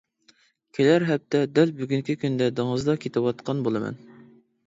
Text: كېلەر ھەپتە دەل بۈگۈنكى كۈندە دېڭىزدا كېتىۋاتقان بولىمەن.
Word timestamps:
كېلەر 0.77 1.03
ھەپتە 1.09 1.41
دەل 1.59 1.73
بۈگۈنكى 1.81 2.15
كۈندە 2.23 2.47
دېڭىزدا 2.61 2.97
كېتىۋاتقان 3.05 3.61
بولىمەن. 3.67 4.01